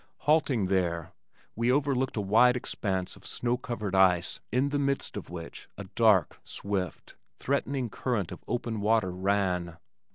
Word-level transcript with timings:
Halting 0.21 0.65
there, 0.65 1.13
we 1.55 1.71
overlooked 1.71 2.17
a 2.17 2.21
wide 2.21 2.55
expanse 2.57 3.15
of 3.15 3.23
snow 3.23 3.55
covered 3.55 3.93
ice 3.93 4.39
in 4.51 4.69
the 4.69 4.79
midst 4.79 5.15
of 5.15 5.29
which 5.29 5.69
a 5.77 5.83
dark, 5.93 6.39
swift, 6.43 7.15
threatening 7.37 7.87
current 7.87 8.31
of 8.31 8.43
open 8.47 8.79
water 8.81 9.11
ran. 9.11 9.77